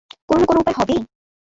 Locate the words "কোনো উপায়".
0.45-0.77